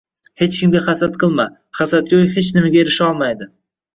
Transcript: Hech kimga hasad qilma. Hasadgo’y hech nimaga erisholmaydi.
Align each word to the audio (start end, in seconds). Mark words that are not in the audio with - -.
Hech 0.43 0.53
kimga 0.59 0.79
hasad 0.85 1.19
qilma. 1.23 1.43
Hasadgo’y 1.81 2.25
hech 2.37 2.51
nimaga 2.57 2.83
erisholmaydi. 2.85 3.51